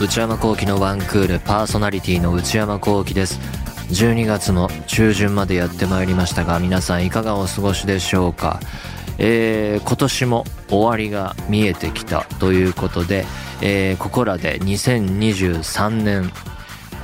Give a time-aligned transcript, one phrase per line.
[0.00, 3.40] 内山聖輝のワンクールパーソナリティの内山聖輝です。
[3.90, 8.58] 12月も中旬までやってまいりましたが皆さんいかがお過ごしでしょうか？
[9.18, 13.26] えー、今年も終わりが見えてきたということで、
[13.60, 16.32] えー、ここらで2023年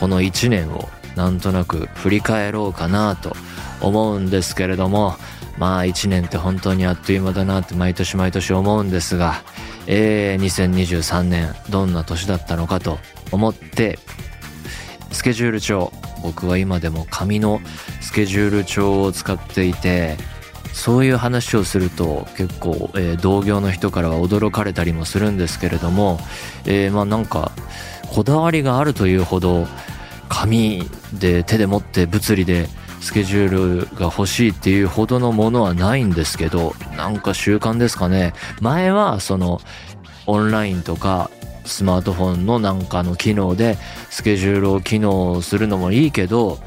[0.01, 3.37] この1年をなんとなく振り返ろうかなと
[3.81, 5.15] 思うんですけれども
[5.59, 9.43] まあ1年って本当にあっという間だなって毎年毎年思うんですが、
[9.91, 12.99] えー、2023年どんな年だったのかと
[13.33, 13.99] 思って
[15.11, 15.91] スケジュール帳
[16.23, 17.61] 僕は今でも紙の
[18.03, 20.17] スケジュール帳を使っていて
[20.75, 26.19] そういう話をすると結構、えー、同業の人からは驚かれたりもするんですけれども、
[26.67, 27.53] えー、まあなんか
[28.11, 29.67] こだわりがあるというほど
[30.29, 30.83] 紙
[31.19, 32.69] で手で持って物理で
[33.01, 38.33] スケジュールが欲しいっていうほどのものはないんですけどなんか習慣ですかね。
[38.61, 39.61] 前はその
[40.27, 41.31] オンラインとか
[41.65, 43.79] スマートフォンのなんかの機能で
[44.11, 46.59] スケジュールを機能するのもいいけど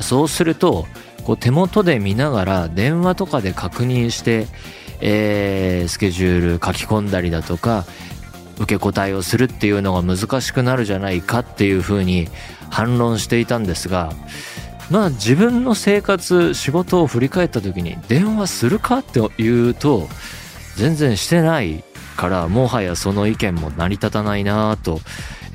[0.00, 0.86] そうすると
[1.24, 4.46] こう手元で見ながら電話とかで確認して、
[5.00, 7.84] えー、スケジュール書き込んだりだとか
[8.58, 12.28] 受け答えをするっていうのが難しくなるじゃないかっていうふうに
[12.70, 14.12] 反論していたんですが
[14.90, 20.08] まあ自分の生活仕事を振り返った時に電話するかって言うと
[20.76, 21.84] 全然してない
[22.16, 25.00] からもはやその意見も成り立たないなと、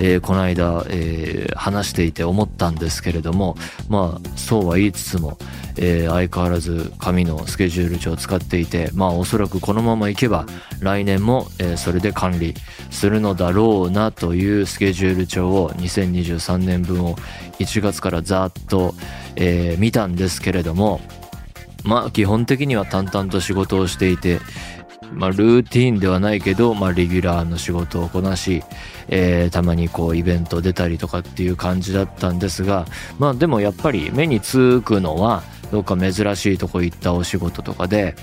[0.03, 3.55] えー、この間、えー、話していて思ったんですけれども
[3.87, 5.37] まあそうは言いつつも、
[5.77, 10.47] えー、相変わらず紙のスケジュール帳を使っていてまあおそらくこのままいけば
[10.79, 12.55] 来年も、えそれで管理
[12.89, 17.15] するのだろうなというスケジュール帳を2023年分を
[17.59, 18.95] 1月からざっと、
[19.35, 21.01] え見たんですけれども
[21.83, 24.39] まあ基本的には淡々と仕事をしていて、
[25.13, 28.63] まあ、ルーティンではないけど、まあ、レギュラーの仕事をこなし、
[29.07, 32.85] えー、たまにこうイベント出たりとかっていう感じだったんですが、
[33.19, 38.15] まあでもやっぱり目につくのは、どっか珍しいとこ行ったお仕事とかで、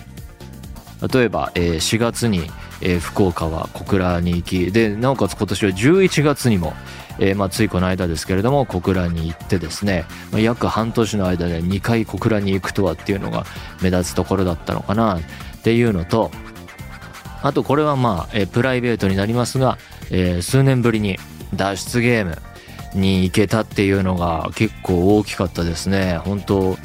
[1.13, 2.51] 例えば、えー、4月に、
[2.81, 6.75] えー、福岡は小倉に行き、で、なおかつ今年は11月にも、
[7.21, 13.45] えー、まあ、ついこの間ですけれども、小倉に行ってですね、まあ、約半年の間で2回小倉に行くとはっていうのが
[13.81, 15.21] 目立つところだったのかなっ
[15.63, 16.31] ていうのと、
[17.43, 19.79] あとこれはまあ、え、プライベートになりますが、
[20.11, 21.19] え、数年ぶりに
[21.55, 22.39] 脱出ゲーム
[22.95, 26.19] に行けたっていうのが結構大きかったですね。
[26.19, 26.79] 本当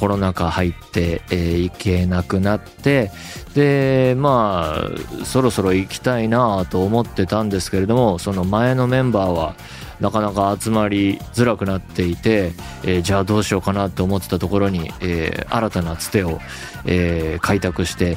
[0.00, 3.10] コロナ禍入って、えー、行けなくなって
[3.54, 4.86] でま
[5.20, 9.54] あそろそろ行きたいなと思ってたんですけれどもその前のメンバーは
[10.00, 16.40] なかなか集まりづらくなっていて、えー、じゃあどうしようかなと思ってたところに、えー、新たなつてを、
[16.86, 18.16] えー、開拓して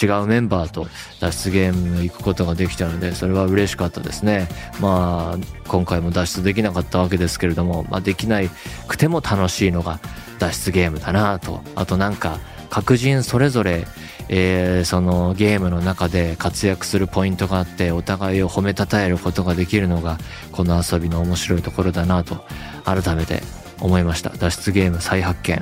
[0.00, 0.86] 違うメンバーと
[1.20, 4.48] 脱出ゲーム行くことができたのでそれは嬉しかったですね。
[4.80, 8.40] まあ今回も脱出できなかったわけですけれども、まあ、できな
[8.88, 10.00] くても楽しいのが
[10.38, 11.62] 脱出ゲームだなと。
[11.74, 12.38] あとなんか
[12.70, 13.86] 各人それぞれ、
[14.28, 20.18] えー、そのゲームの中で活躍するポイントがあってお互いを褒めたたえることができるのが
[20.52, 22.44] この遊びの面白いところだなと
[22.84, 23.42] 改めて
[23.80, 24.30] 思いました。
[24.30, 25.60] 脱出ゲーム再発見。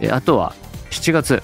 [0.00, 0.54] えあとは
[0.90, 1.42] 7月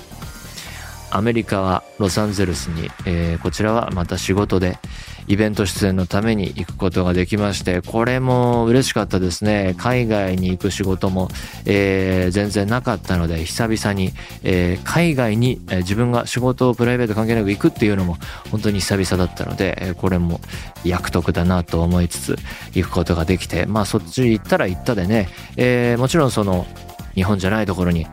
[1.15, 4.79] アメリカはロサンゼルスに、えー、こちらはまた仕事で
[5.27, 9.75] イベント出演のために行くことができまして、これも嬉しかったですね。
[9.77, 11.29] 海外に行く仕事も、
[11.67, 14.13] えー、全然なかったので、久々に、
[14.43, 18.17] えー、海外に、え、自分が仕事をプライベート関係なく行くっていうのも
[18.51, 20.41] 本当に久々だったので、えこれも
[20.83, 22.37] 役得だなと思いつつ
[22.73, 26.67] 行くことができて、まあそっち行ったら行ったでね、えもちろんその
[27.15, 28.07] 日本じゃないところに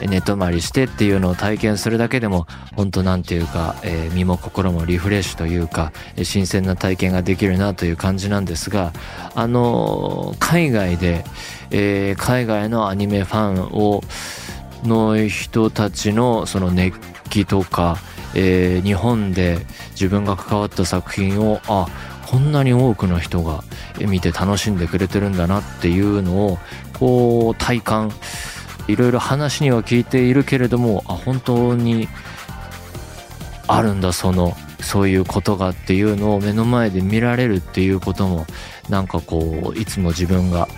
[0.00, 5.92] 寝泊まりしてっていうのを体験するだけでも本当なんていうか、えー、身も心もリフレッシュというか
[6.22, 8.92] 新鮮な体験ができるなという感じなんですが
[9.34, 11.24] あのー、海外で、
[11.70, 14.02] えー、海外のアニメファンを
[14.84, 16.98] の人たちのその熱
[17.30, 17.96] 気とか、
[18.34, 21.86] えー、日本で自分が関わった作品をあ
[22.26, 23.62] こんなに多くの人が
[24.00, 26.58] 見て楽しんでくれてるんだなっていうのを
[26.98, 28.12] こう体感
[28.88, 32.08] いろいろ話には聞いているけれどもあ本当に
[33.66, 38.46] あるんだそのそういうことがっていうのを目の前で見られるっていうことも
[38.88, 40.68] なんかこういつも自分が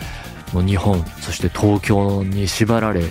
[0.52, 3.02] もう日本そして東京に縛られ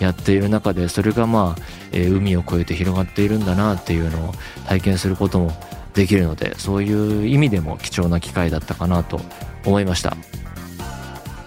[0.00, 1.62] やっている中でそれがまあ、
[1.92, 4.32] えー、海を越えて広がっているんだなっていうのを
[4.66, 5.52] 体験することも
[5.92, 9.20] できるのでそういう意味でも貴重な機会だったかなと
[9.64, 10.16] 思いました。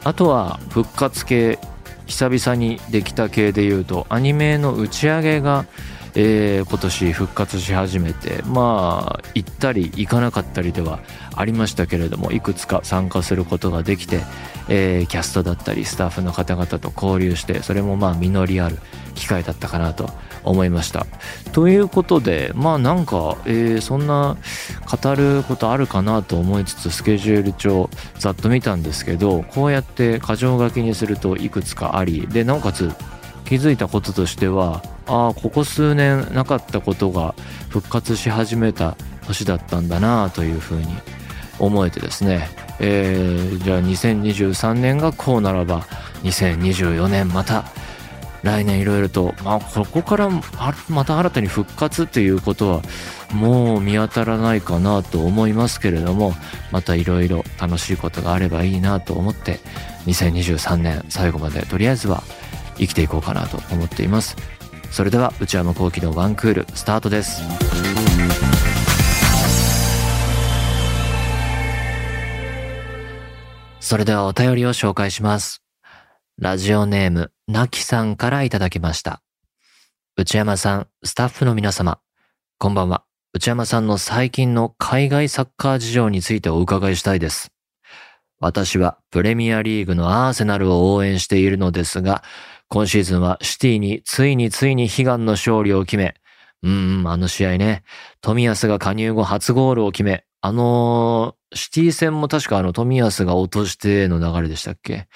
[0.03, 1.59] あとは復活系
[2.09, 5.65] 久々にできた系でいうとアニメの打ち上げが、
[6.15, 10.99] えー、今年復活し始めてまあ行ったり行かなかったりでは
[11.35, 14.21] ありましたけれどもいくつか参加することができて、
[14.67, 18.77] えー、キャストだったりスタッフの方々と交流してそれもまあ実りある
[19.15, 20.09] 機会だったかなと
[20.43, 21.05] 思いました。
[21.51, 24.37] ということでまあなんか、えー、そんな
[24.89, 32.91] 語ることあるかなと思いつつスケジュール帳ざっと見たんですけどこうやって箇条書きにするといくつかありでなおかつ
[33.49, 37.33] 気づいたこととしてはああここ数年なかったことが
[37.69, 40.85] 復活し始めた年だったんだなというふうに
[41.57, 42.47] 思えてですね、
[42.79, 45.81] えー、じゃあ2023年がこうならば
[46.21, 47.65] 2024年また
[48.43, 50.29] 来年いろいろと、まあ、ここから
[50.87, 52.81] また新たに復活っていうことは
[53.33, 56.33] もう見当たらないかなと思いますけれども
[56.71, 59.59] またいろいろ楽しいことがあればいいなと思って
[60.05, 62.23] 2023年最後までとりあえずは
[62.79, 64.35] 生きていこうかなと思っています。
[64.89, 67.43] それでは内山昂輝のワンクールスタートです。
[73.79, 75.63] それではお便りを紹介します。
[76.37, 79.21] ラジオネームなきさんからいただきました。
[80.15, 81.99] 内山さんスタッフの皆様。
[82.57, 83.03] こんばんは。
[83.33, 87.51] 内山さんの最近の海外サッカー事情についてお伺いしたいです。
[88.39, 92.23] 私はプレミアリーグのアーセナルを応援しているのですが、
[92.69, 96.13] 今シーズンはシティについについに悲願の勝利を決め、
[96.61, 97.83] うん、あの試合ね、
[98.21, 105.07] 富安が加入後初ゴールを決め、あのー、シティ戦も確かあの富安が落としての流れでしたっけ？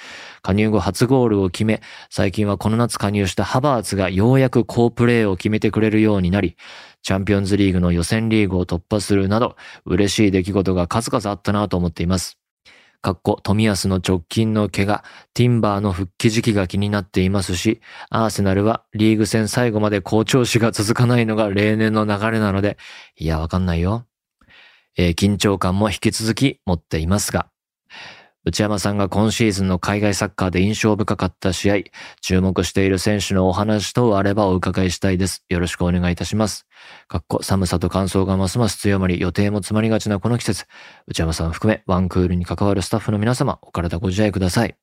[0.42, 6.58] 加入後初ゴールを決め、最近はこの夏加入したハバーツがようやく好プレーを決めてくれるようになり、
[7.04, 12.40] チャンピオンズリーグの予選リーグを突破するなど、嬉しい出来事が数々あったなと思っています。
[13.04, 15.04] かっこ、富安の直近の怪我、
[15.34, 22.78] ティンバーの復帰時期が気になっていますし、アーセナルはリーグ戦最後まで好調子が続かないのが例年の流れなので、
[23.18, 24.06] いや、わかんないよ。
[24.96, 27.50] えー、緊張感も引き続き持っていますが、
[28.46, 31.78] 内山さんが今シーズンの海外サッカーで印象深かった試合、
[32.20, 35.46] 注目している選手のお話等あればお伺いしたいです。
[35.48, 36.68] よろしくお願いいたします。
[37.08, 40.66] かっこ寒さと乾燥がますます強まり、予定も詰まりがちなこの季節、
[41.08, 44.76] 内山さん含めワンクールに関わるスタッフの皆様、お体ご自愛ください。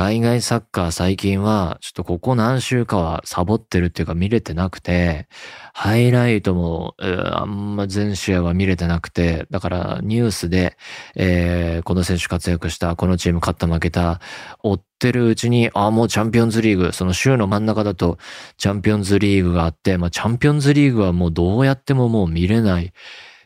[0.00, 5.28] 海外サッカー最近は、ちょっとここ何週かはサボってるっていうか見れてなくて、
[5.74, 10.78] ハイライトも、あんま全試合は見れてなくて、だからニュースで、
[11.16, 14.22] えー、この選手活躍した、このチーム勝った負けた、
[14.62, 18.16] 追ってるうちに、ああ、もうチャンピオンズリーグ、その週の真ん中だと
[18.56, 22.94] チャンピオンズリーグがあって、まあチャンピオンズリーグはもうどうやってももう見れない。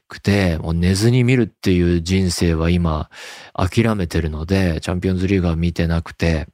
[0.09, 3.11] くて、もう寝ずに見るっていう人生は今
[3.55, 6.47] 諦めてるので、チャンピオンズリーグは見てなくて、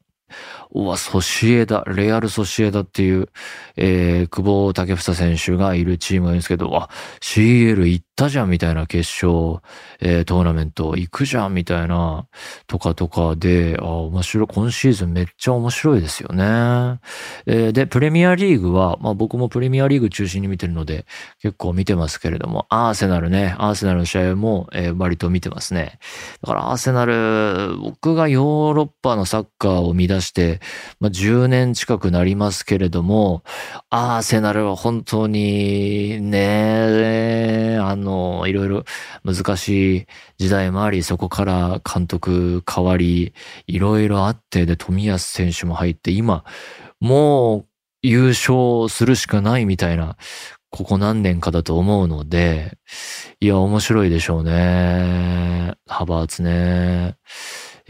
[0.72, 3.28] うわ、ソシエダ、レアルソシエダっていう、
[3.76, 6.88] えー、久保建英選手がいるチームがいるんですけど、あ、
[7.20, 9.61] CL 行ったじゃんみたいな決勝、
[10.00, 12.28] えー、トーナメント行くじゃんみたいな、
[12.69, 17.00] とかとかで、あ、面白い、今シーズンめっちゃ面白いですよね。
[17.46, 21.05] えー、で、プレミアリーグは、まあ僕もプレミアリーグ中心に見てるので、
[21.43, 25.99] 結構見てますけれども、アーセナルね、アーセナルの試合も、えー、割と見てますね。
[26.43, 30.59] だからアーセナル、僕がヨーロッパのサッカーを見出して、
[31.00, 33.43] まあ、10年近くなりますけれども、
[33.90, 38.84] アーセナルは本当にね、あの、いろいろ
[39.24, 40.06] 難しい
[40.38, 43.34] 時代もあり、そこから監督変わり、
[43.67, 46.44] いろいろあって、で、富安選手も入って、今、
[47.00, 47.67] もう
[48.02, 50.17] 優勝するしかないみたいな
[50.70, 52.79] ここ何年かだと思うので、
[53.40, 55.74] いや、面白いでしょうね。
[55.86, 57.17] ハバーツね。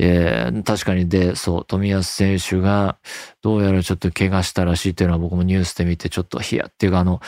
[0.02, 1.08] えー、確かに。
[1.10, 2.98] で、そう、冨安選手が、
[3.42, 7.20] どうやらちょっと怪我したらしいっていうのは僕もニュースで見て、ちょっとヒヤっていうか、あの、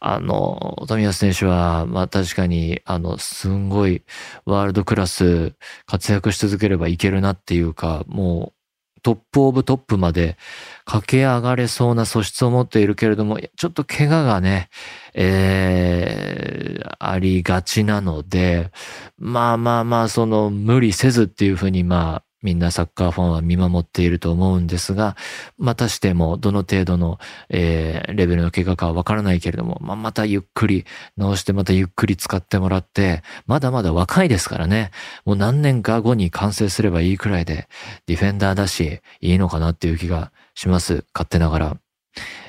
[0.00, 4.02] あの、冨安選手は、まあ確かに、あの、すんごい
[4.44, 5.54] ワールドクラス
[5.86, 8.59] 活躍し続ければいけるなっていうか、もう、
[9.02, 10.36] トップオブトップまで
[10.84, 14.68] 駆け上がれそうな素質を持っているけれども、ちょっと怪我がね、
[15.14, 18.70] えー、ありがちなので、
[19.18, 25.16] まあまあまあ、その無理せずっていうふうにまあ、みんなサッカーファンは見守っていると思うんですが、
[25.58, 27.18] またしてもどの程度の、
[27.48, 34.90] えー、レベルの怪我かはわからないけれども、まあ、またゆっくり直してまたゆっくり使ってもらって、まだまだ若いですからね、
[35.24, 37.68] もう何年か後に完成すればいいくらいで、
[38.06, 41.04] ディフェンダーだし、いいのかなっていう気がします。
[41.14, 41.76] 勝手ながら。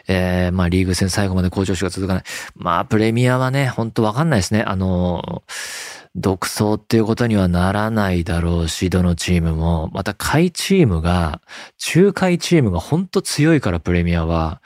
[0.07, 2.23] えー、まあリーグ戦最後まで好調子が続かない。
[2.55, 4.63] まあプレミアはね、ほんとわかんないですね。
[4.63, 5.80] あのー
[6.15, 11.41] 独走っていうことにはならないだろうし、どのチームも、また下位チームが、
[11.77, 14.61] 中下位チームが本当強いからプレミアは、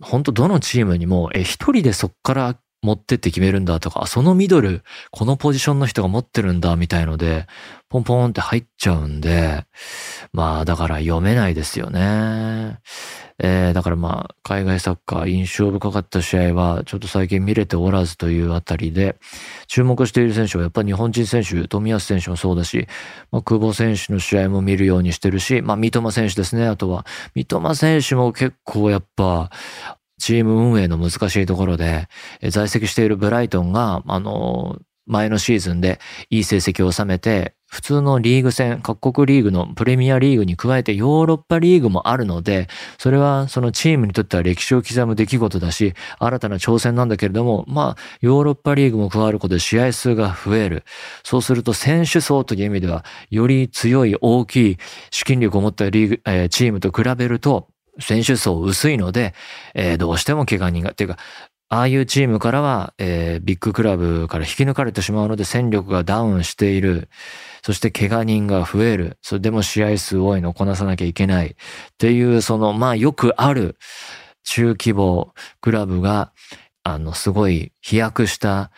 [0.00, 7.46] 本当どのチームにも、え、一人でそっから持ってって決めるんだとか、そのミドル、このポジションの人が持ってるんだみたいので、
[7.88, 9.64] ポンポンって入っちゃうんで、
[10.32, 12.78] まあだから読めないですよね。
[13.38, 19.16] えー、だからまあ、海外サッカー印象深かった試合は、ちょっと最近見れておらずというあたりで、
[19.66, 22.86] 注目している選手はやっぱ日本人選手、富安選手もそうだし、
[23.32, 27.06] まあ、久保選手の試合も見るようにしてるし、まあ、三笘選手ですね、あとは。
[27.34, 29.50] 三笘選手も結構やっぱ、
[30.18, 32.08] チーム運営の難しいところで、
[32.50, 42.68] 在籍しているブライトンが、あの、前のシーズンでいい成績を収めて、普通のリーグ戦、各国リーグのプレミアリーグに加えてヨーロッパリーグもあるので、
[42.98, 50.84] それはそのチームにとっては歴史を刻む出来事だし、新たな挑戦なんだけれども、まあ、ヨーロッパリーグも加わることで試合数が増える。
[51.24, 54.78] そうすると選手層という意味では、より強い大きい
[55.10, 57.68] 資金力を持ったリーグ、えー、チームと比べると、
[58.00, 59.34] 選手層薄いので、
[59.74, 61.18] えー、どうしても怪我人が、っていうか、
[61.68, 67.08] ああいうチームからは、えー、ビッグクラブから引き抜かれてしまうので戦力がダウンしている。
[67.62, 69.18] そして怪我人が増える。
[69.22, 71.48] それでも試合数多いのをこなさなきゃいけない。
[71.48, 71.54] っ
[71.98, 73.76] ていう、その、まあよくある
[74.44, 76.32] 中規模クラブが、
[76.84, 78.70] あの、すごい飛躍した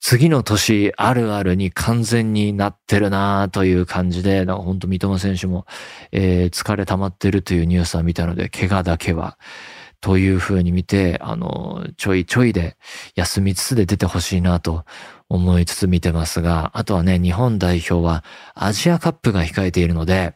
[0.00, 5.66] 次の年あるあるに完全になってるなという感じで、なんか本当三笘選手も、
[6.12, 9.38] えー、疲れ溜まってるというニュースは見たので、怪我だけは、
[10.00, 12.76] というふうに見て、あの、ちょいちょいで
[13.16, 14.84] 休みつつで出てほしいなと
[15.28, 18.22] 思いつつ見てますが、あとはね、日本代表は
[18.54, 20.34] アジアカップが控えているので、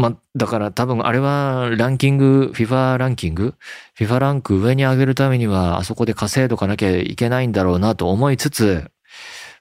[0.00, 3.54] まあだから多分あれはランキング、FIFA ランキング
[3.98, 8.90] ?FIFA ランク上に上げるためにはあそこで稼いどかなきゃいけないんだろうなと思いつつ、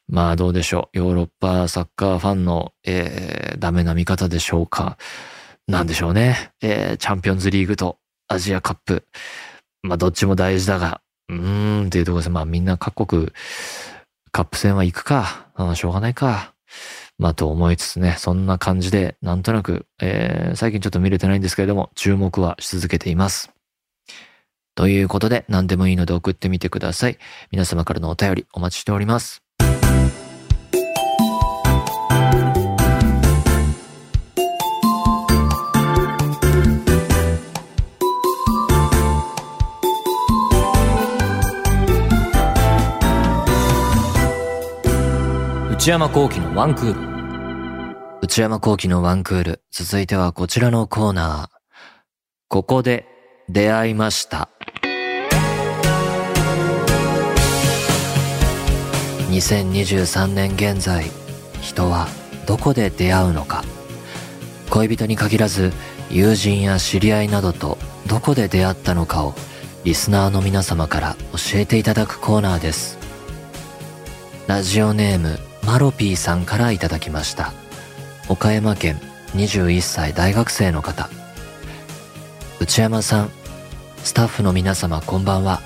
[0.08, 0.98] まあどうでしょう。
[0.98, 4.98] ヨーロッパサッカーファンの、えー、ダメな見方でしょうか。
[5.68, 6.52] なんでしょうね。
[6.62, 9.04] えー、チャンピオンズリーグとアジアカップ。
[9.84, 13.32] まあどっちも大事だが、うーんっていうところです、まあみんな各国
[14.32, 15.48] カップ戦は行くか。
[15.76, 16.54] しょうがないか。
[17.20, 23.52] まあと思いつつね、そんな感じで、なんとなく、えー、最近ちょっと見れてないんですけれども、注目はし続けています。
[24.74, 27.18] ということで、何でもいいので送ってみてください。
[27.52, 29.49] 皆様からのお便りお待ちしております。
[45.80, 48.20] 内山幸喜のワンクール。
[48.22, 49.62] 内山幸喜のワンクール。
[49.72, 51.58] 続いてはこちらのコーナー。
[52.50, 53.06] ここで
[53.48, 54.50] 出会いました。
[59.30, 61.06] 2023年現在、
[61.62, 62.10] 人は
[62.46, 63.64] どこで出会うのか。
[64.70, 65.72] 恋人に限らず、
[66.12, 69.34] 友人や知り合いなどとどこで出会ったのかを
[69.86, 72.98] リスナーの皆様から教えていただくコーナーです。
[74.46, 77.54] ラジオネームマロピーさんからいただきました。
[78.28, 79.00] 岡山県
[79.36, 81.10] 21歳大学生の方。
[82.60, 83.32] 内山さん、
[84.04, 85.62] スタッフの皆様こんばんは。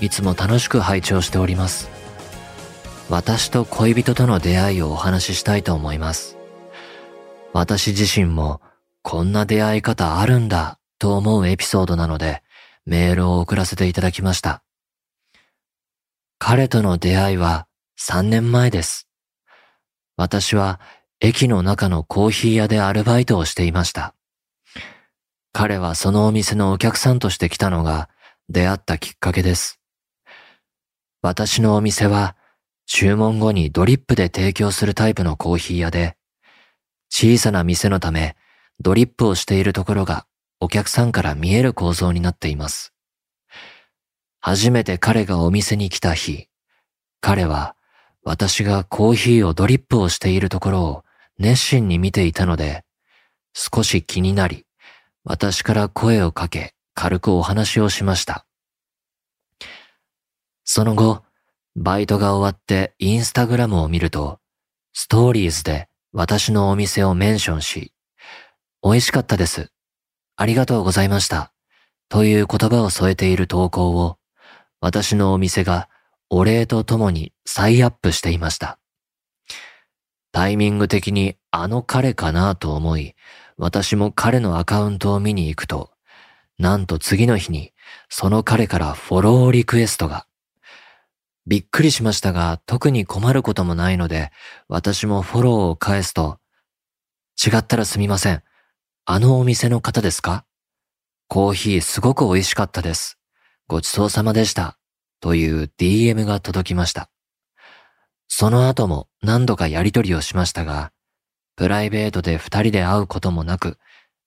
[0.00, 1.88] いつも楽しく拝聴しております。
[3.10, 6.36] 私と恋人との出会いをお話ししたいと思います。
[7.52, 8.60] 私自身も
[9.02, 12.42] こんな出会い方あるんだと思うエピソードなので
[12.86, 14.62] メールを送らせていただきました。
[16.38, 17.66] 彼との出会いは
[17.98, 19.08] 3年前です。
[20.16, 20.80] 私は
[21.20, 24.14] 駅の中のコーヒー屋でアルバイトをしていました。
[25.52, 28.08] 彼はそのお店のお客さんとして来たのが
[28.48, 29.80] 出会ったきっかけです。
[31.22, 32.36] 私のお店は
[32.86, 36.16] 注文後にドリップで提供するタイプのコーヒー屋で、
[37.08, 38.36] 小さな店のため
[38.80, 40.26] ドリップをしているところが
[40.60, 42.92] お客さんから見える構造になっています。
[44.40, 46.48] 初めて彼がお店に来た日、
[47.20, 47.76] 彼は
[48.24, 51.04] 私がコーヒーをドリップをしているところを
[51.38, 52.84] 熱心に見ていたので、
[53.52, 54.66] 少し気になり、
[55.24, 58.46] 私から声をかけ、軽くお話をしました。
[60.64, 61.22] その後、
[61.76, 64.40] バイトが終わってインスタグラムを見ると、
[64.94, 67.92] ストーリーズで私のお店をメンションし、
[68.82, 69.70] 美味しかったです。
[70.36, 71.52] ありがとうございました。
[72.08, 74.18] という言葉を添えている投稿を、
[74.80, 75.88] 私のお店が
[76.30, 78.78] お礼とともに再アップしていました。
[80.32, 83.14] タイミング的にあの彼かなと思い、
[83.56, 85.92] 私も彼のアカウントを見に行くと、
[86.58, 87.72] なんと次の日に
[88.08, 90.26] その彼からフォローリクエストが。
[91.46, 94.32] びっくりしましたが、特に困ることもないので、
[94.66, 96.38] 私もフォローを返すと、
[97.36, 98.42] 違ったらすみません。
[99.04, 100.46] あのお店の方ですか？
[101.28, 103.18] コーヒーすごく美味しかったです。
[103.68, 104.78] ごちそうさまでした。
[105.24, 107.08] という DM が届きました。
[108.28, 110.92] その後も何度かやりとりをしましたが、
[111.56, 113.78] プライベートで二人で会うこともなく、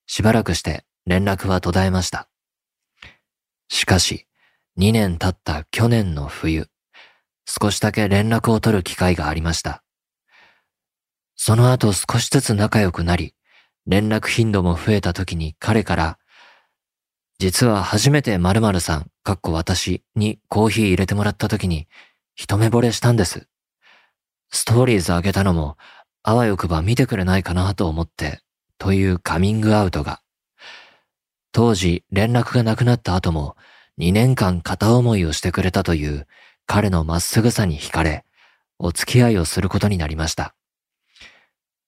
[0.08, 2.28] しばらくして連絡は途絶えました。
[3.70, 4.26] しかし、
[4.80, 6.68] 2年経った去年の冬、
[7.46, 9.84] 少しだけ連絡を取る機会がありました。
[11.36, 13.36] その後少しずつ仲良くなり、
[13.86, 16.18] 連絡頻度も増えた時に彼から、
[17.40, 21.88] 実は初めて〇〇さん、かっこ私にコーヒー入れてもらった時に
[22.34, 23.48] 一目惚れしたんです。
[24.50, 25.78] ストーリーズあげたのも、
[26.24, 28.42] あわよくば見てくれないかなと思って、
[28.80, 30.22] というカミングアウトが。
[31.52, 33.56] 当時連絡がなくなった後も
[34.00, 36.28] 2年間片思いをしてくれたという
[36.68, 38.26] 彼のまっすぐさに惹かれ、
[38.80, 40.56] お付き合いをすることになりました。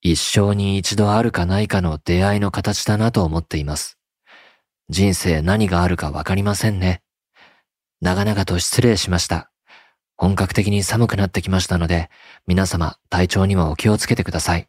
[0.01, 3.98] 一生に一度あるかないかの出会いの形だなと思っています。
[4.89, 7.03] 人生何があるかわかりませんね。
[8.01, 9.51] 長々と失礼しました。
[10.17, 12.09] 本格的に寒くなってきましたので、
[12.47, 14.67] 皆様体調にはお気をつけてください。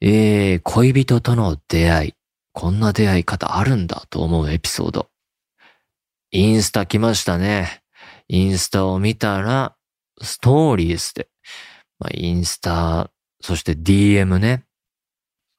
[0.00, 2.14] えー、恋人との出会い。
[2.52, 5.08] こんな出会い方あるんだと思うエピソード。
[6.32, 7.82] インスタ来ましたね。
[8.28, 9.76] インスタを見たら、
[10.20, 11.28] ストーリーズで、
[12.00, 14.65] まあ、インスタ、そして DM ね。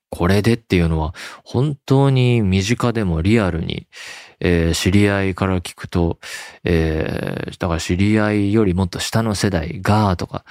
[0.10, 3.88] これでっていうのは本当に身近でもリアルに、
[4.40, 6.20] えー、知り合いから聞くと、
[6.64, 10.46] えー、だから知り合いよりもっと下の世代がとか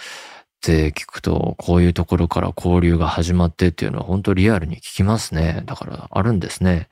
[0.56, 5.62] って聞くと、こういうところから交流が始まってっていうのは本当リアルに聞きますね。
[5.64, 6.88] だからあるんですね。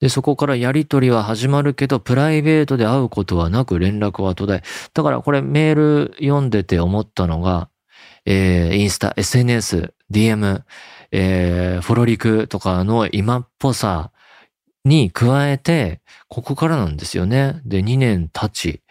[0.00, 4.90] で、そこからやりとりは始まるけど、プライベートで会うことはなく連絡は途絶え。
[4.94, 7.68] だからこれメール読んでて思ったのが、
[8.24, 10.62] えー、インスタ、SNS、DM、
[11.12, 14.12] えー、フォロリクとかの今っぽさ
[14.84, 17.60] に加えて、ここからなんですよね。
[17.64, 18.82] で、2年経ち、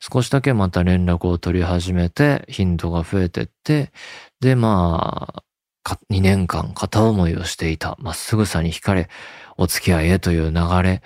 [0.00, 3.92] 少しだけまた連絡を取り始めて、頻度が増えてって、
[4.40, 5.42] で、まあ、
[6.10, 9.08] 2年間片思いをしていた、まっすぐさに惹かれ、
[9.56, 11.02] お付き合いへという流れ、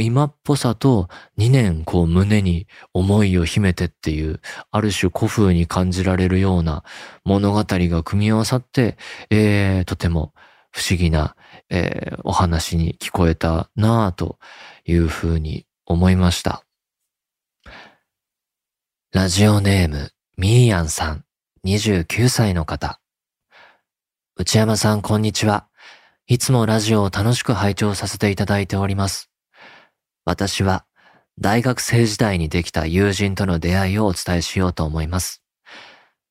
[0.00, 4.40] 今っぽさと2年こう胸に思いを秘めてっていう、
[4.70, 6.82] ある種古風に感じられるような
[7.24, 8.96] 物語が組み合わさって、
[9.30, 10.32] えー、とても
[10.70, 11.36] 不思議な、
[11.68, 14.38] えー、お話に聞こえたなぁと
[14.84, 16.64] いうふうに思いました。
[19.12, 21.24] ラジオネーム、ミーヤンさん、
[21.66, 23.01] 29歳の方。
[24.42, 25.68] 内山さん、こんにちは。
[26.26, 29.30] いつもラジオを楽しく拝聴させていただいております。
[30.24, 30.84] 私は
[31.38, 35.44] 大学生時代にできた友人との出会いをお伝えしようと思います。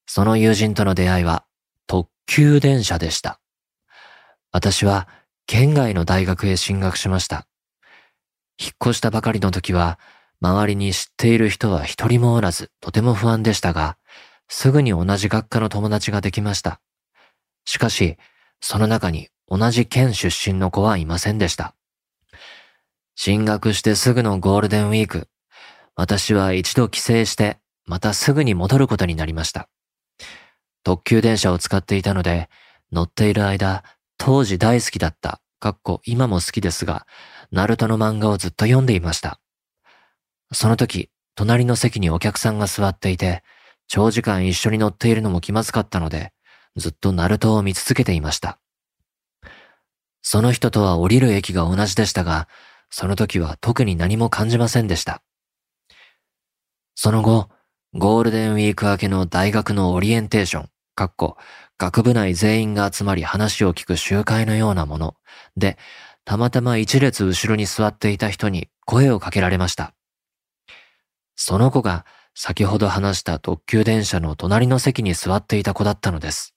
[0.08, 1.46] その友人との出会いは
[1.88, 3.40] 特急電車でした。
[4.52, 5.08] 私は
[5.48, 7.48] 県外の大学へ進学しました。
[8.60, 10.00] 引っ越したばかりの時は
[10.42, 13.98] 周りに知っている人は一人もおらずとても不安でしたが、
[14.50, 16.82] すぐに同じ学科の友達ができました。
[17.66, 18.18] しかし、
[18.60, 21.76] その中に同じ県出身の子はいませんでした。
[23.16, 25.28] 進学してすぐのゴールデンウィーク、
[25.96, 29.70] 私は一度帰省して、またすぐに戻ることになりました。
[30.84, 32.50] 特急電車を使っていたので、
[32.92, 33.84] 乗っている間、
[34.18, 37.06] 当時大好きだった、かっこ今も好きですが、
[37.52, 39.40] ナルトの漫画をずっと読んでいました。
[40.54, 43.44] その時、隣の席にお客さんが座っていて、
[43.88, 46.34] 長時間一緒に乗っているのも気まずかったので、
[46.76, 48.60] ずっとナルトを見続けていました。
[50.22, 52.48] その人とは降りる駅が同じでしたが、
[52.90, 55.24] その時は特に何も感じませんでした。
[56.96, 57.50] その後、
[57.94, 61.38] ゴールデンウィーク明けの大学のオリエンテーション、かっこ、
[61.78, 65.16] 学部内全員が集まり話を聞く集会のようなもの
[65.58, 65.78] で、
[66.24, 69.94] たまたま一列後ろに座っていた人に声をかけられました。
[71.36, 72.06] その子が
[72.36, 76.54] 先ほど話した特急電車の隣の席に座っていた子だったのです。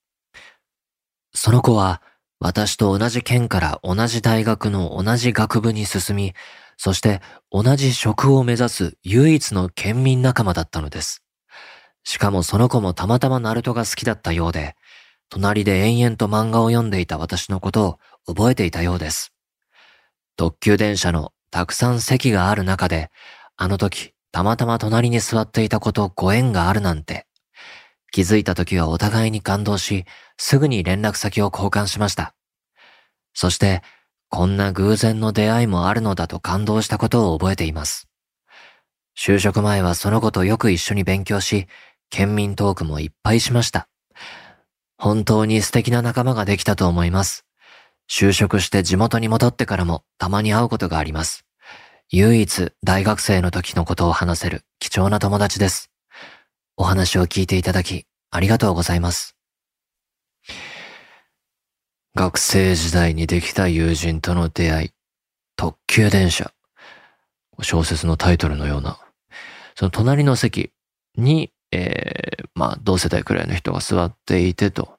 [1.34, 2.00] その子は
[2.38, 6.34] 私と同じ県から同じ大学の同じ学部に進み、
[6.76, 7.20] そして
[7.50, 11.22] 同じ職を目指す唯一の県民仲間だったのです。
[12.04, 14.76] しかもその子もたまたまナルトが好きだったようで、
[15.28, 19.32] 隣で延々と漫画を読んでいた私のことを覚えていたようです。
[20.36, 23.10] 特急電車のたくさん席がある中で、
[23.56, 27.26] あの時たまたま隣に座っていたことご縁があるなんて。
[28.12, 30.04] 気づいた時はお互いに感動し、
[30.36, 32.34] すぐに連絡先を交換しました。
[33.34, 33.82] そして、
[34.28, 38.08] こんな偶然の出会いもあるのだと感動したことを覚えています。
[39.16, 41.68] 就職前はその子とよく一緒に勉強し、
[42.10, 43.88] 県民トークもいっぱいしました。
[44.98, 47.44] 本当に素敵な仲間ができたと思います。
[48.10, 51.44] 就職して地元に戻ってからもたまに会うことがあります。
[52.10, 55.90] 唯一大学生の時のことを話せる貴重な友達です。
[56.76, 59.36] お話を聞いていただきありがとうございます。
[62.16, 64.90] 学生時代にできた友人との出会い、
[65.56, 66.52] 特急電車。
[67.62, 69.00] 小説のタイトルのような。
[69.74, 70.70] その隣の席
[71.16, 74.98] に、えー、まあ同世代くらいの人が座っていてと。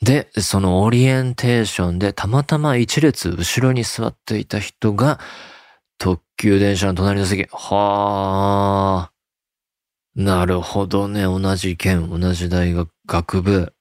[0.00, 5.18] で、そのオリエンテーションでたまたま一列後ろに座っていた人が、
[5.98, 7.48] 特急電車の隣の席。
[7.50, 9.12] はあ。
[10.14, 11.24] なるほどね。
[11.24, 13.72] 同じ県、同じ大学、学部、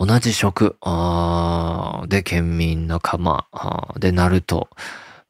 [0.00, 3.46] 同じ職、あで、県民仲間、
[3.98, 4.70] で、なると。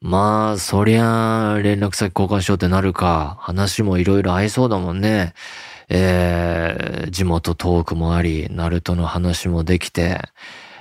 [0.01, 3.37] まあ、そりゃ、連絡先交換しようってなるか。
[3.41, 5.35] 話もいろいろ合いそうだもんね。
[5.89, 10.21] えー、地元トークもあり、ナルトの話もできて、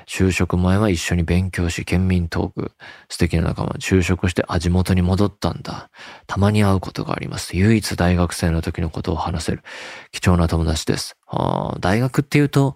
[0.06, 2.72] 就職前は一緒に勉強し、県民トーク、
[3.10, 5.90] 素敵な仲間、就職して、あ、地元に戻ったんだ。
[6.28, 7.58] たまに会うことがあります。
[7.58, 9.64] 唯一大学生の時のことを話せる。
[10.12, 11.18] 貴重な友達です。
[11.26, 12.76] あ大学っていうと、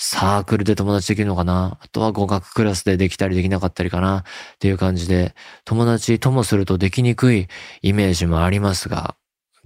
[0.00, 1.76] サークルで友達できるのかな？
[1.80, 4.18] あとは語学クラスでできたりできなかったりかな？
[4.18, 4.22] っ
[4.60, 5.34] ていう感じで、
[5.64, 7.48] 友達ともするとできにくい
[7.82, 9.16] イメージもありますが、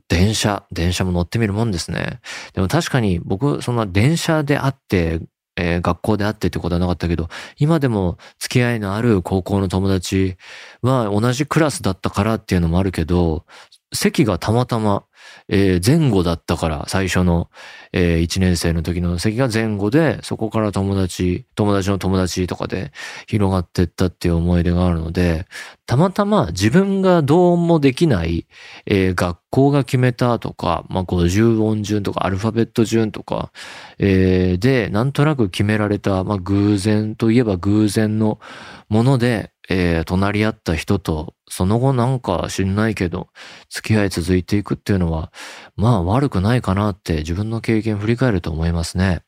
[0.08, 2.20] 電車、電車も乗ってみるもんですね。
[2.54, 5.20] でも確かに僕、そんな電車であって、
[5.56, 10.38] えー、学校であってってことはなかったけど、今でも付き合いのある高校の友達
[10.80, 13.44] は同じクラスだったからっていうのもあるけど、
[13.92, 15.04] 席がたまたま
[15.48, 17.48] えー、前後だったから、最初の、
[17.92, 22.92] えー、1年生の時の席が前後で、そこから友達、友達の友達とかで
[23.26, 25.46] 広がってったっていう思い出があるので、
[25.86, 28.46] たまたま自分がどうもできない、
[28.86, 33.52] えー、学校が決めたとか、まあ、50音順とかアルファベット順とか、
[33.98, 38.40] えー、で、なんとなく決められた、まあ、偶然といえば偶然の
[38.88, 43.28] もので、えー、隣り合った人と、その後なんか知んないけど、
[43.68, 45.32] 付き合い続いていくっていうのは、
[45.76, 49.22] まあ悪くないかなって自分の経験振り返ると思いますね。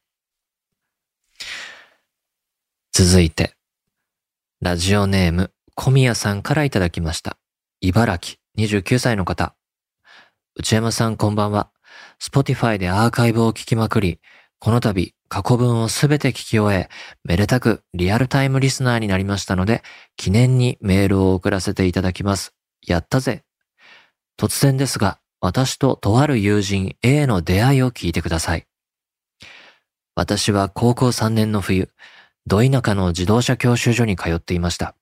[2.93, 3.57] 続いて、
[4.61, 7.39] ラジオネーム、小宮さんからいただきました。
[7.81, 9.55] 茨城、29歳の方。
[10.55, 11.71] 内山さんこんばんは。
[12.23, 14.21] Spotify でアーカイブを聞きまくり、
[14.61, 16.89] この度、過去文をすべて聞き終え、
[17.25, 19.83] めでたくリアルタイムリスナーになりましたので、
[20.17, 22.55] 記念にメールを送らせていただきます。
[22.87, 23.45] やったぜ。
[24.39, 28.67] 突然ですが、私ととある友人 A の出会いを聞いてください。
[30.15, 31.91] 私は高校3年の冬、
[32.47, 34.95] ど田舎の自動車教習所に通っていました。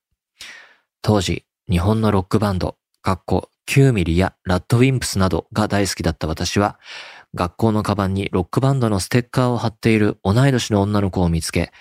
[1.01, 6.77] 当時、日本のロックバンド、かっこ9ミリやラッドウィンプスなどが大好きだった私は、
[7.33, 11.71] 学校のカバンにロックバンドのステッカーを貼っている同い年の女の子を見つけ、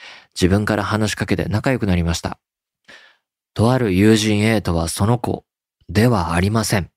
[0.41, 2.39] 自分から話しかけて仲良くなりました。
[3.55, 5.45] とある友人 A とはその子
[5.89, 6.92] ではありません。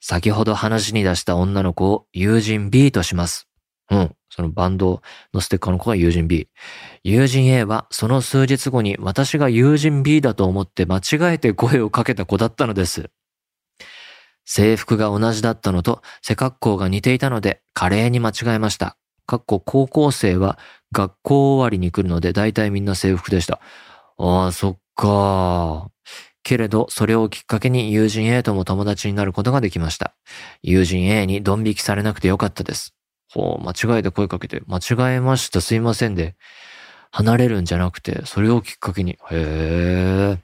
[0.00, 3.48] 先ほど話に出した女の子を友人 B とします。
[3.90, 4.16] うん。
[4.30, 5.02] そのバンド
[5.34, 6.48] のステッカーの子が友人 B。
[7.02, 13.10] 友人 A はその数日後に私が友人 B だと思って間違えて声をかけた子だったのです。
[14.44, 18.96] 制服が同じだったのと背格好が似ていたので華麗に間違えました。
[19.26, 20.58] かっこ高校生は
[20.92, 23.60] 学校終わりに来るので大体みんな制服でした。
[24.18, 25.89] ああ、そっか。
[26.50, 30.16] けれど、それをきっかけに友人 A とも友達になることができました。
[30.64, 32.92] 友人 A にドン引きされなくてよかったです。
[33.32, 36.34] ほう、間違えて声かけて、間違えました、すいませんで、
[37.12, 40.38] 離れるんじゃなくて、それをきっかけに、へえ。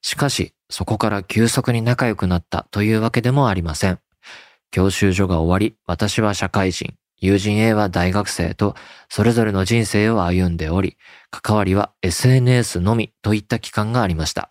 [0.00, 3.98] しかし、そこから急速に仲良くなったというわけでもありません。
[4.70, 8.74] 教習所が終わり、私は社会人、友人 A は大学生と、
[9.08, 10.98] それぞれの人生を歩んでおり、
[11.30, 14.50] 関わりは SNS のみといった期間がありました。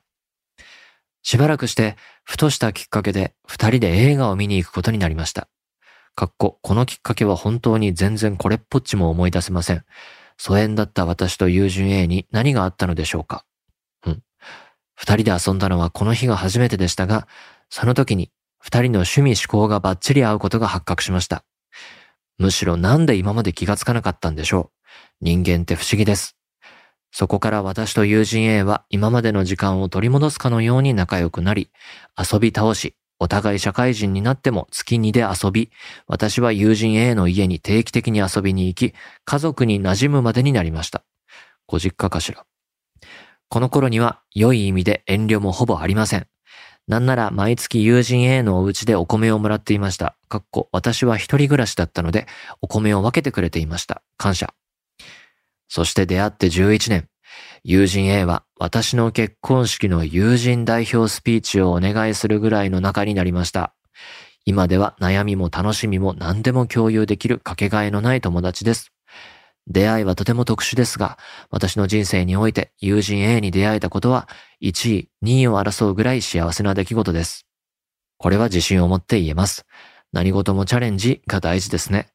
[1.22, 5.50] しばらくして、ふとしたきっかけで二人で映画を見に行くことになりました。
[6.16, 9.84] かっこ、このきっかけは本当に全然これっぽっちも思い出せません。
[10.38, 13.44] 疎遠だった私と友人 A に何があったのでしょうか。
[14.06, 14.24] うん
[14.96, 17.28] 二人で遊んだのはこの日が初めてでしたが、
[17.70, 21.44] その時に二人の趣味思考がバッチリ合うことが発覚しました。
[22.42, 24.72] むしろなんで今まで気がつかなかったんでしょ
[25.22, 25.26] う。
[25.26, 26.36] 人間って不思議です。
[27.12, 31.70] そこから私と友人 A は今までの時間を取り戻すかのように仲良くなり、
[32.18, 35.70] 遊び倒し、お互い社会人になっても月2で遊び、
[36.08, 41.04] 私は友人 A の家に定期的に遊びに行き、家族に馴染むまでになりました。
[41.68, 42.48] ご実家かしら。
[43.50, 46.26] この頃には良い意味で遠慮もほぼありません。
[46.88, 50.16] なんなら毎月友人 A のお家でお米をもらっていました。
[50.28, 52.28] かっこ、私は一人暮らしだったので、
[52.62, 54.02] お米を分けてくれていました。
[54.18, 54.54] 感謝。
[55.68, 57.08] そして出会って11年。
[57.64, 63.74] 友人 A は私の結婚式の友人代表スピーチをお願いするぐらいの仲になりました。
[64.44, 68.92] 今では悩みも楽しみも何でも共有できるかけがえのない友達です。
[69.68, 71.18] 出会いはとても特殊ですが、
[71.50, 74.28] 私の人生において友人 A に出会えたことは
[74.62, 77.46] 1位、2位を争うぐらい幸せな出来事です。
[78.18, 79.66] これは自信を持って言えます。
[80.12, 82.10] 何事もチャレンジが大事ですね。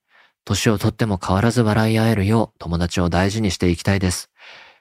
[0.44, 4.30] 年をとっても変わらず笑い合えるよう友達を大事にしていきたいです。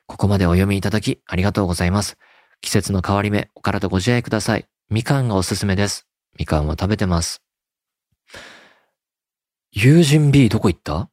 [0.06, 2.18] ここまでお読みいただきありがとうございます。
[2.62, 4.68] 季節の変わり目、お体ご自愛ください。
[4.90, 6.06] みかんがおすすめです。
[6.38, 7.42] みかんを食べてます。
[9.72, 11.10] 友人 B どこ行った？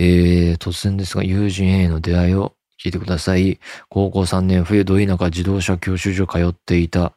[0.00, 3.58] えー、突然ですが、友人 A の出会いを聞いてください。
[3.88, 7.14] 高校3年冬ど田舎自動車教習所通っていた。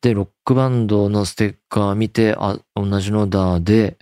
[0.00, 3.60] で、ロックバンドのステッカー見て、あ、同じのだ。
[3.60, 3.98] で、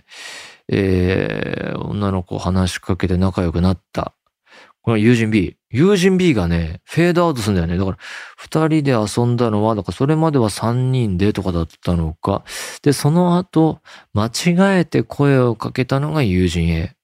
[0.69, 4.13] えー、女の子話しかけて仲良くなった。
[4.81, 5.57] これは友人 B。
[5.69, 7.77] 友人 B がね、フェードアウトするんだよね。
[7.77, 7.97] だから、
[8.37, 12.43] 二人で遊んだのは、だからそれまでは三人でとかだったのか。
[12.81, 13.81] で、その後、
[14.13, 16.95] 間違えて声をかけたのが友人 A。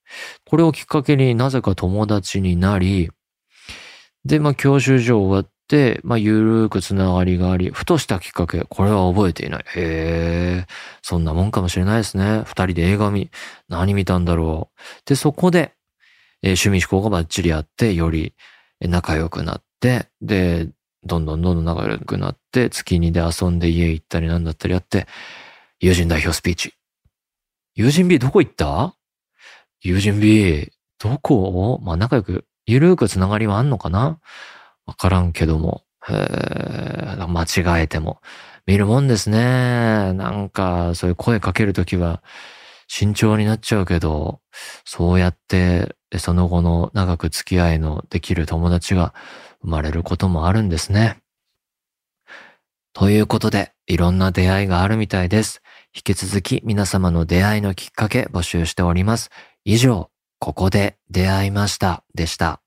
[0.46, 3.10] これをきっかけになぜか友達になり、
[4.24, 9.64] で、まあ、教習所終わって、まあ、ゆるーくつながりがあり、ふとしたきっかけ、これは覚えていない。
[9.76, 10.66] へえ、
[11.02, 12.42] そんなもんかもしれないですね。
[12.44, 13.30] 二人で映画見、
[13.68, 14.80] 何見たんだろう。
[15.06, 15.72] で、そこで、
[16.42, 18.34] えー、趣味思考がバッチリあって、より
[18.80, 20.68] 仲良くなって、で、
[21.04, 25.06] どんどんどんどん仲良くなって、月2で遊んで家行ったりなんだったりやって、
[25.80, 26.74] 友人代表スピーチ。
[27.74, 28.94] 友人 B どこ行った？
[29.80, 31.80] 友人 B、どこを？
[31.80, 34.18] まあ仲良く、ゆるーくつながりはあんのかな？
[34.86, 35.84] わからんけども。
[36.10, 38.22] えー、間違えても。
[38.66, 40.12] 見るもんですね。
[40.14, 42.22] なんか、そういう声かけるときは、
[42.86, 44.40] 慎重になっちゃうけど、
[44.86, 49.12] そうやって、その後の長く付き合いのできる友達が
[49.60, 51.18] 生まれることもあるんですね。
[52.94, 55.60] ということで、いろんな出会いがあるみたいです。
[55.94, 59.30] 引き続き皆様の出会いのきっかけ募集しております。
[59.70, 62.62] 以上、ここで出会いましたでした。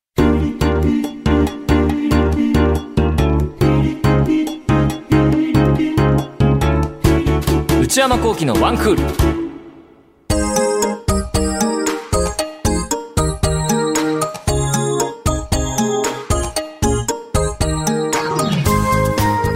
[7.82, 9.02] 内山幸喜のワンクール。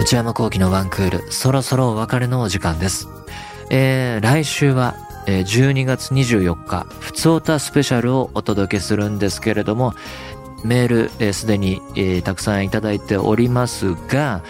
[0.01, 3.07] 内山幸喜のワンクール、そろそろお別れのお時間です。
[3.69, 4.95] えー、来週は、
[5.27, 9.93] え、12月24日、ふつおたスペシャルをお届けするんですけれども、
[10.63, 14.43] メールすで、に、え、たくさんいただいておりますが、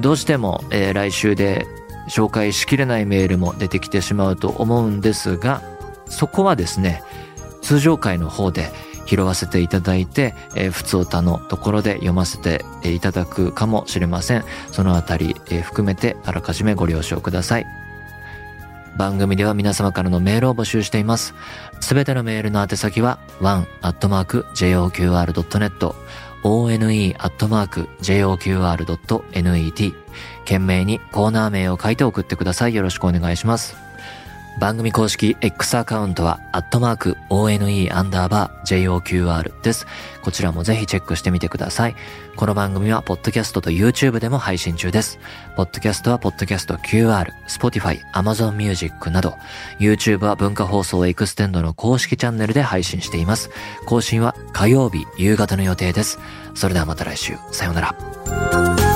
[0.00, 1.66] どうしても、え、来週で
[2.08, 5.62] 紹介しきれないメールも出てきてしまうと思うんですが、
[6.06, 7.02] そこはですね、
[7.62, 8.70] 通常回の方で、
[9.10, 14.44] 拾わせていただいて、えー、ふつおたのところで読ませていただくかもしれません。
[14.70, 17.66] そのあたり、えー、含めてあらかじめご了承ください。
[19.00, 21.32] 番組では皆様からのメールを募集しています。
[21.80, 23.94] すべてのメールの宛先は one.joqr.net
[26.42, 27.14] one.joqr.net
[30.40, 32.74] 懸命にコーナー名を書いて送ってください。
[32.74, 33.89] よろしくお願いします。
[34.58, 39.86] 番組公式 X アカウントは、アットマーク、ONE アンダーバー JOQR です。
[40.22, 41.96] こちらもぜひチェックしてみてください。
[42.36, 45.18] この番組は、ポッドキャストと YouTube でも配信中です。
[45.56, 49.36] ポッドキャストは、ポッドキャスト QR、Spotify、Amazon Music など、
[49.78, 53.50] YouTube は文化放送エクステンドの公式チャンネルで配信しています。
[53.86, 56.18] 更新は火曜日夕方の予定です。
[56.54, 57.34] それではまた来週。
[57.52, 58.89] さようなら。